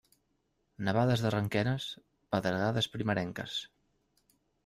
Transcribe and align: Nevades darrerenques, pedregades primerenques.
Nevades 0.87 1.23
darrerenques, 1.25 1.85
pedregades 2.35 2.89
primerenques. 2.97 3.59